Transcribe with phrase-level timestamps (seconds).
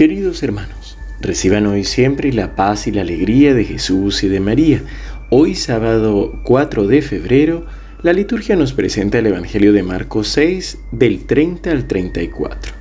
[0.00, 4.80] Queridos hermanos, reciban hoy siempre la paz y la alegría de Jesús y de María.
[5.28, 7.66] Hoy sábado 4 de febrero,
[8.00, 12.72] la liturgia nos presenta el Evangelio de Marcos 6 del 30 al 34.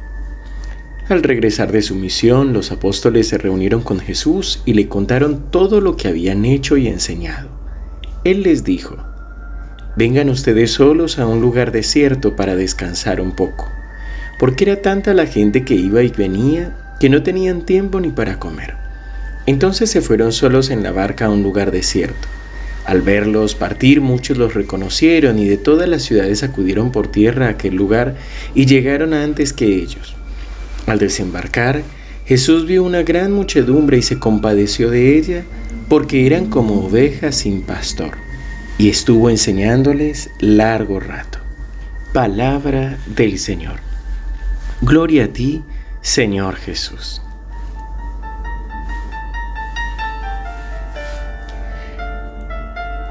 [1.10, 5.82] Al regresar de su misión, los apóstoles se reunieron con Jesús y le contaron todo
[5.82, 7.50] lo que habían hecho y enseñado.
[8.24, 8.96] Él les dijo,
[9.98, 13.68] Vengan ustedes solos a un lugar desierto para descansar un poco,
[14.40, 18.40] porque era tanta la gente que iba y venía que no tenían tiempo ni para
[18.40, 18.76] comer.
[19.46, 22.28] Entonces se fueron solos en la barca a un lugar desierto.
[22.86, 27.52] Al verlos partir muchos los reconocieron y de todas las ciudades acudieron por tierra a
[27.52, 28.16] aquel lugar
[28.56, 30.16] y llegaron antes que ellos.
[30.88, 31.84] Al desembarcar,
[32.26, 35.44] Jesús vio una gran muchedumbre y se compadeció de ella
[35.88, 38.18] porque eran como ovejas sin pastor
[38.78, 41.40] y estuvo enseñándoles largo rato.
[42.14, 43.80] Palabra del Señor.
[44.82, 45.62] Gloria a ti,
[46.02, 47.22] Señor Jesús.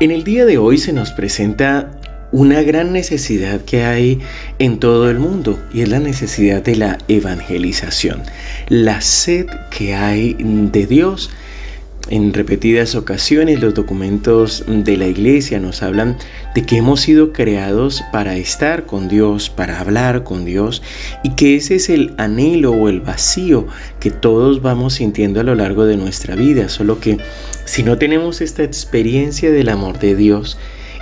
[0.01, 1.91] En el día de hoy se nos presenta
[2.31, 4.21] una gran necesidad que hay
[4.59, 8.23] en todo el mundo y es la necesidad de la evangelización,
[8.69, 11.31] la sed que hay de Dios
[12.11, 16.17] en repetidas ocasiones los documentos de la iglesia nos hablan
[16.55, 20.83] de que hemos sido creados para estar con Dios, para hablar con Dios
[21.23, 23.67] y que ese es el anhelo o el vacío
[24.01, 27.19] que todos vamos sintiendo a lo largo de nuestra vida, solo que
[27.65, 30.59] si no tenemos esta experiencia del amor de Dios,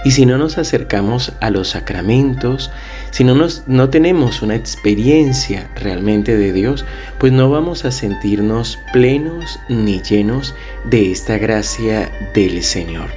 [0.06, 2.70] y si no nos acercamos a los sacramentos,
[3.10, 6.84] si no, nos, no tenemos una experiencia realmente de Dios,
[7.18, 13.08] pues no vamos a sentirnos plenos ni llenos de esta gracia del Señor.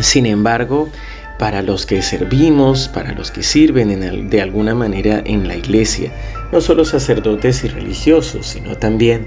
[0.00, 0.88] Sin embargo,
[1.38, 6.10] para los que servimos, para los que sirven de alguna manera en la iglesia,
[6.50, 9.26] no solo sacerdotes y religiosos, sino también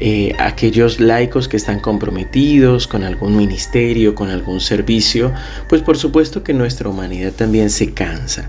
[0.00, 5.32] eh, aquellos laicos que están comprometidos con algún ministerio, con algún servicio,
[5.68, 8.48] pues por supuesto que nuestra humanidad también se cansa.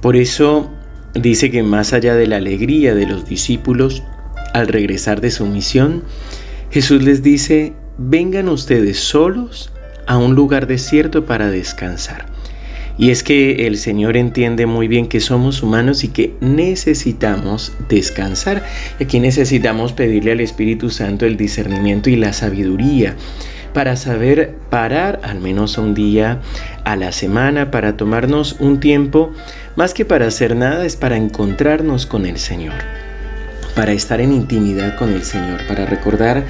[0.00, 0.68] Por eso
[1.14, 4.02] dice que más allá de la alegría de los discípulos
[4.52, 6.02] al regresar de su misión,
[6.70, 9.72] Jesús les dice, vengan ustedes solos
[10.06, 12.29] a un lugar desierto para descansar.
[13.00, 18.62] Y es que el Señor entiende muy bien que somos humanos y que necesitamos descansar.
[19.00, 23.16] Aquí necesitamos pedirle al Espíritu Santo el discernimiento y la sabiduría
[23.72, 26.42] para saber parar al menos un día
[26.84, 29.32] a la semana, para tomarnos un tiempo,
[29.76, 32.74] más que para hacer nada, es para encontrarnos con el Señor,
[33.74, 36.44] para estar en intimidad con el Señor, para recordar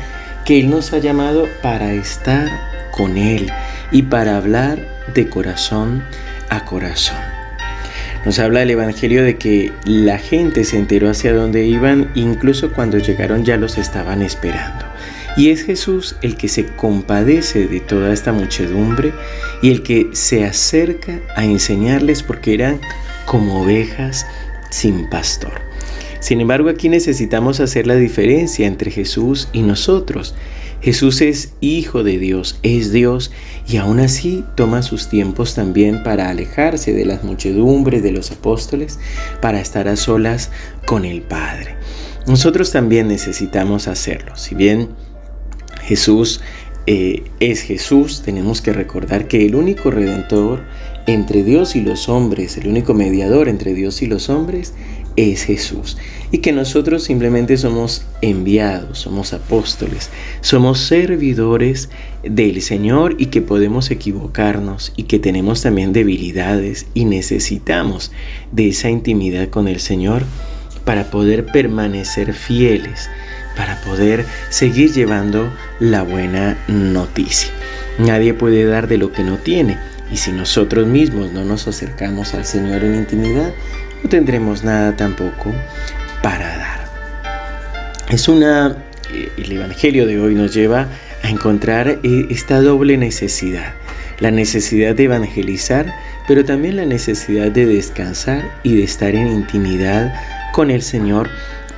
[0.44, 2.48] que Él nos ha llamado para estar
[2.90, 3.52] con Él
[3.92, 4.80] y para hablar
[5.14, 6.02] de corazón
[6.50, 7.16] a corazón.
[8.24, 12.98] Nos habla el Evangelio de que la gente se enteró hacia dónde iban, incluso cuando
[12.98, 14.84] llegaron ya los estaban esperando.
[15.36, 19.14] Y es Jesús el que se compadece de toda esta muchedumbre
[19.62, 22.80] y el que se acerca a enseñarles porque eran
[23.24, 24.26] como ovejas
[24.70, 25.62] sin pastor.
[26.20, 30.34] Sin embargo, aquí necesitamos hacer la diferencia entre Jesús y nosotros.
[30.80, 33.30] Jesús es Hijo de Dios, es Dios
[33.68, 38.98] y aún así toma sus tiempos también para alejarse de las muchedumbres de los apóstoles,
[39.42, 40.50] para estar a solas
[40.86, 41.76] con el Padre.
[42.26, 44.36] Nosotros también necesitamos hacerlo.
[44.36, 44.88] Si bien
[45.82, 46.40] Jesús
[46.86, 50.62] eh, es Jesús, tenemos que recordar que el único redentor
[51.06, 54.74] entre Dios y los hombres, el único mediador entre Dios y los hombres,
[55.16, 55.96] es Jesús.
[56.32, 60.10] Y que nosotros simplemente somos enviados, somos apóstoles,
[60.40, 61.88] somos servidores
[62.22, 68.12] del Señor y que podemos equivocarnos y que tenemos también debilidades y necesitamos
[68.52, 70.22] de esa intimidad con el Señor
[70.84, 73.08] para poder permanecer fieles,
[73.56, 77.50] para poder seguir llevando la buena noticia.
[77.98, 79.78] Nadie puede dar de lo que no tiene.
[80.12, 83.52] Y si nosotros mismos no nos acercamos al Señor en intimidad,
[84.02, 85.52] no tendremos nada tampoco
[86.22, 86.80] para dar.
[88.10, 88.76] Es una,
[89.12, 90.88] eh, el Evangelio de hoy nos lleva
[91.22, 93.74] a encontrar eh, esta doble necesidad,
[94.18, 95.94] la necesidad de evangelizar,
[96.26, 100.14] pero también la necesidad de descansar y de estar en intimidad
[100.52, 101.28] con el Señor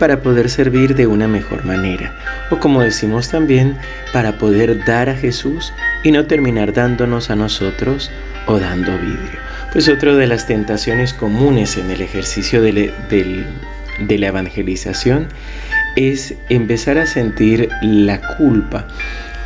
[0.02, 2.12] para poder servir de una mejor manera,
[2.50, 3.78] o como decimos también,
[4.12, 5.72] para poder dar a Jesús
[6.02, 8.10] y no terminar dándonos a nosotros
[8.49, 9.38] o dando vidrio.
[9.72, 12.93] Pues otra de las tentaciones comunes en el ejercicio de,
[14.08, 15.28] la evangelización
[15.94, 18.88] es empezar a sentir la culpa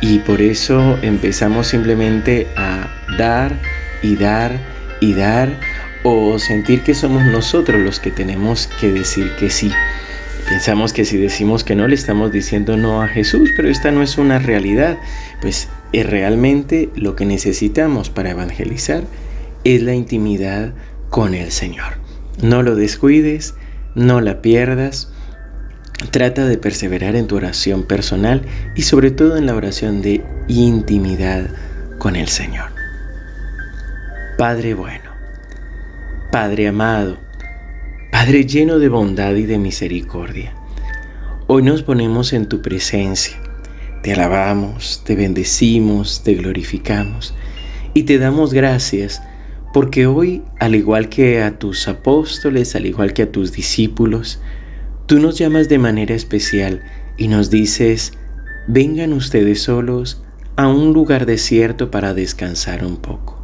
[0.01, 2.87] y por eso empezamos simplemente a
[3.19, 3.53] dar
[4.01, 4.57] y dar
[5.01, 5.49] y dar
[6.01, 9.71] o sentir que somos nosotros los que tenemos que decir que sí.
[10.49, 14.01] Pensamos que si decimos que no le estamos diciendo no a Jesús, pero esta no
[14.01, 14.97] es una realidad,
[15.41, 19.03] pues es realmente lo que necesitamos para evangelizar
[19.65, 20.73] es la intimidad
[21.09, 21.93] con el Señor.
[22.41, 23.55] No lo descuides,
[23.93, 25.11] no la pierdas.
[26.11, 31.47] Trata de perseverar en tu oración personal y sobre todo en la oración de intimidad
[31.97, 32.69] con el Señor.
[34.37, 35.11] Padre bueno,
[36.31, 37.26] Padre amado,
[38.19, 40.55] Padre lleno de bondad y de misericordia,
[41.45, 43.37] hoy nos ponemos en tu presencia,
[44.01, 47.35] te alabamos, te bendecimos, te glorificamos
[47.93, 49.21] y te damos gracias
[49.71, 54.39] porque hoy, al igual que a tus apóstoles, al igual que a tus discípulos,
[55.05, 56.81] tú nos llamas de manera especial
[57.17, 58.13] y nos dices,
[58.65, 60.23] vengan ustedes solos
[60.55, 63.39] a un lugar desierto para descansar un poco.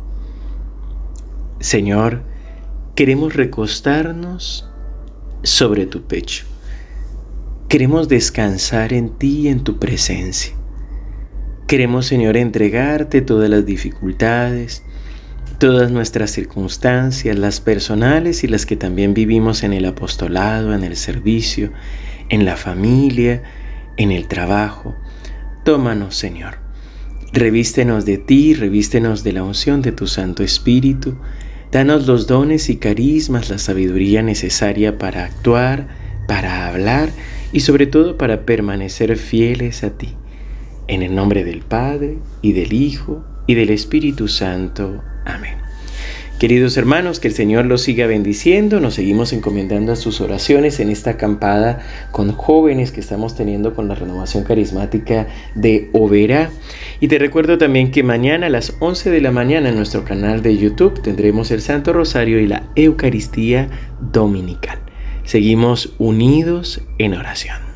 [1.60, 2.33] Señor,
[2.96, 4.70] queremos recostarnos
[5.42, 6.46] sobre tu pecho.
[7.68, 10.54] Queremos descansar en ti y en tu presencia.
[11.68, 14.84] Queremos, Señor, entregarte todas las dificultades,
[15.58, 20.96] todas nuestras circunstancias, las personales y las que también vivimos en el apostolado, en el
[20.96, 21.72] servicio,
[22.30, 23.42] en la familia,
[23.98, 24.96] en el trabajo.
[25.66, 26.60] Tómanos, Señor.
[27.32, 31.18] Revístenos de ti, revístenos de la unción de tu Santo Espíritu
[31.74, 35.88] Danos los dones y carismas, la sabiduría necesaria para actuar,
[36.28, 37.10] para hablar
[37.52, 40.10] y sobre todo para permanecer fieles a ti.
[40.88, 45.02] En el nombre del Padre y del Hijo y del Espíritu Santo.
[45.26, 45.63] Amén.
[46.44, 48.82] Queridos hermanos, que el Señor los siga bendiciendo.
[48.82, 51.80] Nos seguimos encomendando a sus oraciones en esta acampada
[52.12, 56.50] con jóvenes que estamos teniendo con la renovación carismática de Overa.
[57.00, 60.42] Y te recuerdo también que mañana a las 11 de la mañana en nuestro canal
[60.42, 63.70] de YouTube tendremos el Santo Rosario y la Eucaristía
[64.12, 64.80] Dominical.
[65.24, 67.73] Seguimos unidos en oración.